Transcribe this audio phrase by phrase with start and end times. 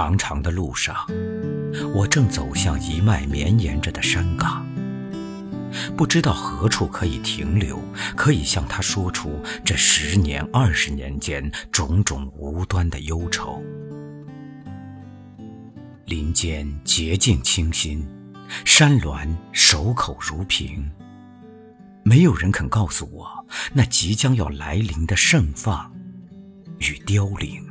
[0.00, 0.96] 长长的路上，
[1.94, 4.66] 我正走向一脉绵延着的山岗，
[5.94, 7.78] 不知道何处可以停留，
[8.16, 13.62] 可以向他说出这十年、二十年间种种无端的忧愁。
[16.06, 18.02] 林间洁净清新，
[18.64, 20.90] 山峦守口如瓶。
[22.04, 23.28] 没有人肯告诉我，
[23.74, 25.92] 那即将要来临的盛放
[26.78, 27.69] 与凋零。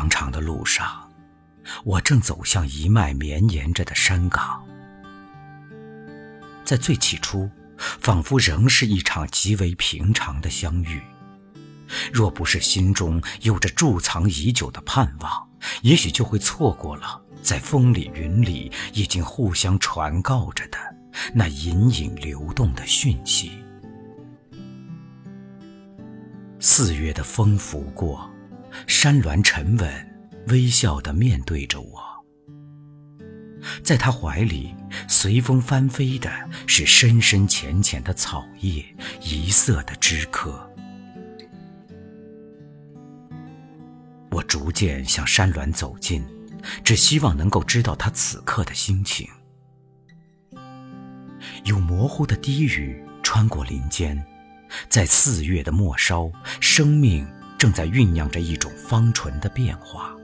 [0.00, 1.10] 长长的路上，
[1.84, 4.64] 我正走向一脉绵延着的山岗。
[6.64, 11.02] 在最起初，仿佛仍是一场极为平常的相遇。
[12.10, 15.48] 若不是心中有着贮藏已久的盼望，
[15.82, 20.78] 也许就会错过了在风里云里已经互相传告着的
[21.34, 23.62] 那隐隐流动的讯息。
[26.58, 28.29] 四月的风拂过，
[28.86, 32.00] 山峦沉稳，微笑地面对着我。
[33.82, 34.74] 在他怀里，
[35.06, 36.30] 随风翻飞的
[36.66, 38.84] 是深深浅浅的草叶，
[39.22, 40.66] 一色的枝柯。
[44.30, 46.24] 我逐渐向山峦走近，
[46.82, 49.28] 只希望能够知道他此刻的心情。
[51.64, 54.24] 有模糊的低语穿过林间，
[54.88, 57.26] 在四月的末梢，生命
[57.60, 60.16] 正在酝酿着一种芳醇的变化，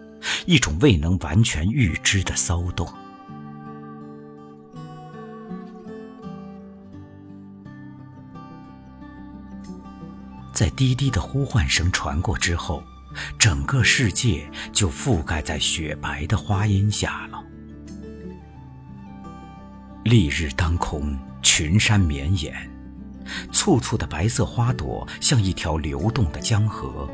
[0.47, 2.89] 一种未能完全预知的骚动。
[10.55, 12.83] 在低低的呼唤声传过之后。
[13.39, 17.42] 整个世界就覆盖在雪白的花荫下了。
[20.05, 22.70] 丽日当空，群山绵延，
[23.52, 27.08] 簇簇的白色花朵像一条流动的江河，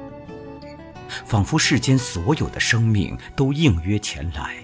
[1.25, 4.57] 仿佛世间所有的生命都应约前来。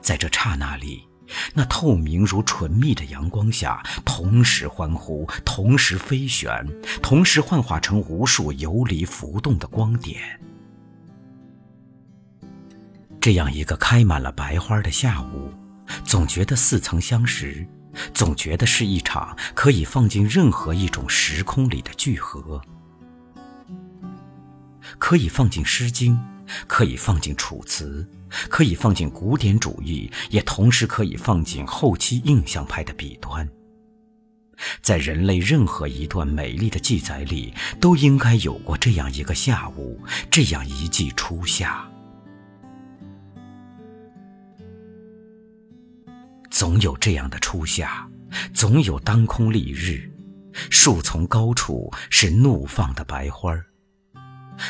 [0.00, 1.06] 在这刹那里，
[1.54, 6.66] 那透明如纯蜜的阳光下，同时欢呼，同时飞旋，
[7.02, 10.20] 同时幻化成无数游离浮动的光点。
[13.20, 15.52] 这样一个开满了白花的下午，
[16.04, 17.66] 总觉得似曾相识，
[18.14, 22.62] 总觉得是一场可以放进任何一种时空里的聚合，
[24.98, 26.14] 可以放进《诗经》，
[26.66, 28.08] 可以放进《楚辞》，
[28.48, 33.48] 可以放进古典主义，也同时可以放进后期印象派的笔端。
[34.82, 40.00] 在人类任何一段美丽的记载里，都应该有过这样一个下午，
[40.30, 41.88] 这样一季初夏。
[46.50, 48.08] 总有这样的初夏，
[48.52, 50.10] 总有当空丽日，
[50.70, 53.54] 树丛高处是怒放的白花，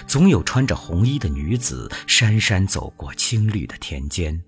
[0.07, 4.43] 总有穿着红衣的女子姗姗走过青绿的田间，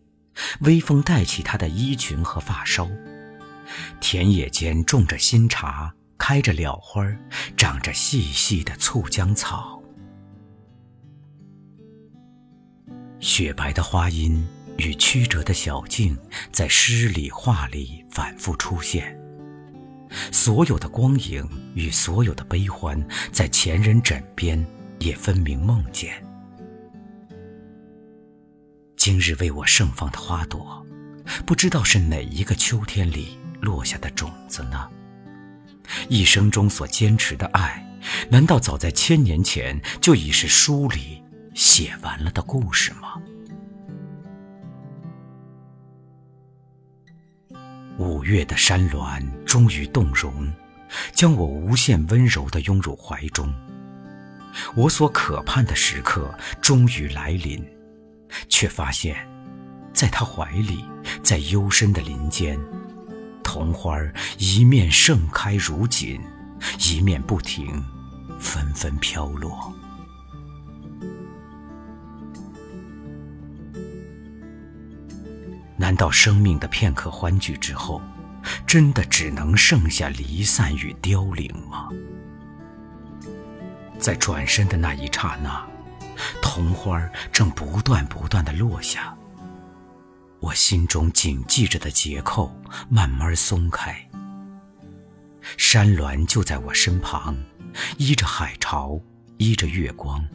[0.61, 2.89] 微风带起她的衣裙和发梢，
[4.01, 7.05] 田野间种着新茶，开着蓼花，
[7.56, 9.83] 长着细细的醋浆草，
[13.19, 14.47] 雪白的花荫。
[14.78, 16.17] 与曲折的小径
[16.51, 19.15] 在诗里画里反复出现，
[20.33, 24.67] 所有的光影与所有的悲欢，在前人枕边
[25.00, 26.22] 也分明梦见。
[28.97, 30.87] 今日为我盛放的花朵，
[31.47, 34.89] 不知道是哪一个秋天里落下的种子呢？
[36.09, 37.84] 一生中所坚持的爱，
[38.31, 41.22] 难道早在千年前就已是书里
[41.55, 43.21] 写完了的故事吗？
[47.99, 50.53] 五月的山峦终于动容，
[51.12, 53.53] 将我无限温柔地拥入怀中。
[54.75, 57.65] 我所渴盼的时刻终于来临，
[58.48, 59.16] 却发现，
[59.92, 60.84] 在他怀里，
[61.22, 62.59] 在幽深的林间，
[63.42, 63.98] 桐花
[64.39, 66.21] 一面盛开如锦，
[66.78, 67.84] 一面不停，
[68.39, 69.72] 纷纷飘落。
[75.77, 78.03] 难道生命的片刻欢聚之后，
[78.66, 81.89] 真的只能剩下离散与凋零吗？
[84.00, 85.64] 在转身的那一刹那，
[86.42, 87.00] 桐花
[87.30, 89.14] 正不断不断的落下。
[90.41, 92.50] 我心中紧系着的结扣
[92.88, 94.08] 慢慢松开。
[95.56, 97.36] 山峦就在我身旁，
[97.98, 98.98] 依着海潮，
[99.36, 100.26] 依着月光。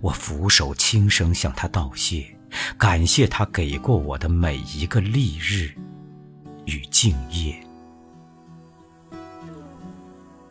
[0.00, 2.36] 我俯首轻声向他道谢。
[2.76, 5.74] 感谢他给过我的每一个丽日
[6.66, 7.58] 与静夜。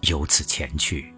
[0.01, 1.10] 由此前去，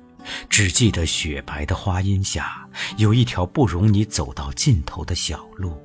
[0.49, 2.67] 只记得雪白的花荫下，
[2.97, 5.81] 有一条不容你走到尽头的小路，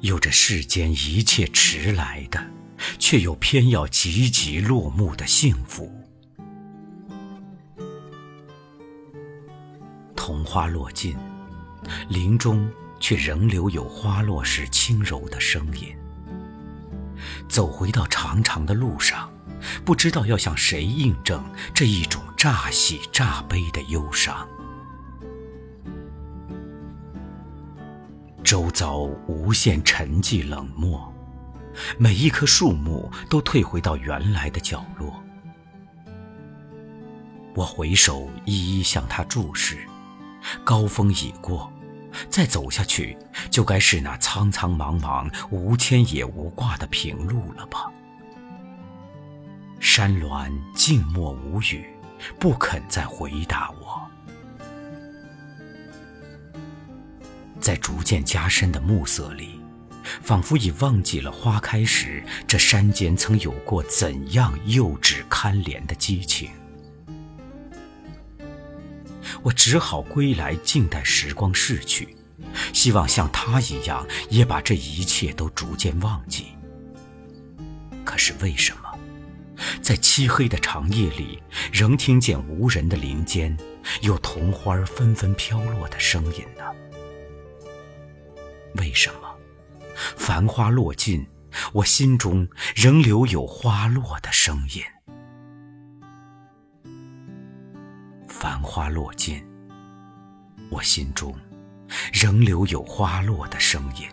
[0.00, 2.44] 有着世间一切迟来的，
[2.98, 5.90] 却又偏要急急落幕的幸福。
[10.14, 11.16] 桐花落尽，
[12.08, 12.68] 林中
[12.98, 15.94] 却仍留有花落时轻柔的声音。
[17.48, 19.30] 走回到长长的路上。
[19.84, 24.46] 不知道要向谁印证这一种乍喜乍悲的忧伤。
[28.44, 31.12] 周遭无限沉寂冷漠，
[31.98, 35.20] 每一棵树木都退回到原来的角落。
[37.54, 39.78] 我回首，一一向他注视。
[40.62, 41.72] 高峰已过，
[42.28, 43.18] 再走下去，
[43.50, 47.90] 就该是那苍苍茫茫、无牵也无挂的平路了吧。
[49.88, 51.86] 山峦静默无语，
[52.40, 54.04] 不肯再回答我。
[57.60, 59.60] 在逐渐加深的暮色里，
[60.20, 66.50] 仿佛已忘记了花开时这山间曾有过怎样幼稚堪怜的激情。
[69.40, 72.16] 我只好归来，静待时光逝去，
[72.72, 76.46] 希望像他一样，也把这一切都逐渐忘记。
[78.04, 78.85] 可是为什么？
[79.86, 81.40] 在漆黑的长夜里，
[81.72, 83.56] 仍听见无人的林间
[84.02, 86.64] 有桐花纷纷飘落的声音呢？
[88.80, 89.32] 为什么，
[90.16, 91.24] 繁花落尽，
[91.72, 94.82] 我心中仍留有花落的声音？
[98.26, 99.40] 繁花落尽，
[100.68, 101.32] 我心中
[102.12, 104.08] 仍留有花落的声音，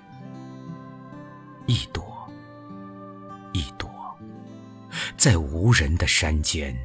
[1.66, 2.13] 一朵。
[5.24, 6.76] 在无人的山间，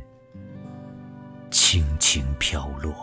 [1.50, 2.94] 轻轻飘落。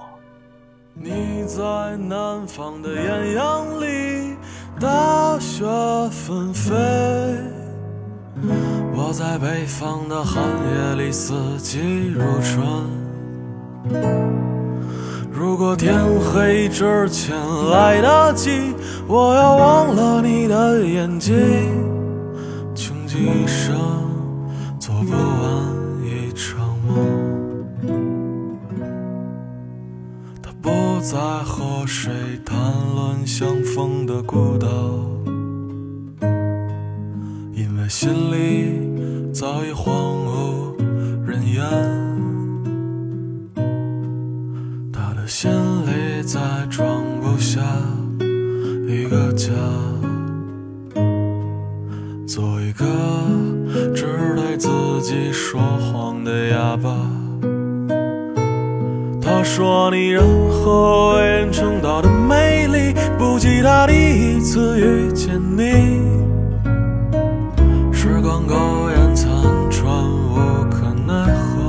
[0.94, 4.38] 你在南方的艳阳里，
[4.80, 5.66] 大雪
[6.10, 6.72] 纷飞；
[8.94, 11.82] 我在北方的寒夜里，四季
[12.14, 12.66] 如春。
[15.34, 16.02] 如果天
[16.32, 17.36] 黑之前
[17.72, 18.74] 来得及，
[19.06, 21.36] 我要忘了你的眼睛，
[22.74, 23.95] 穷极一生。
[24.96, 25.18] 做不完
[26.06, 26.96] 一场梦，
[30.42, 30.70] 他不
[31.02, 32.14] 再和谁
[32.46, 32.56] 谈
[32.96, 34.68] 论相逢的孤岛，
[37.52, 39.94] 因为心里早已荒
[40.26, 40.78] 无
[41.26, 41.95] 人烟。
[55.06, 56.90] 自己说谎的哑巴。
[59.22, 66.02] 他说你任何为人称道的美丽，不及他第一次遇见你。
[67.94, 68.56] 时光苟
[68.90, 69.30] 延残
[69.70, 71.62] 喘，无可奈何。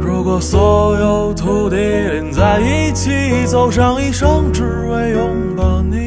[0.00, 3.10] 如果所有土地连在一起，
[3.46, 6.06] 走上一生，只为拥抱你，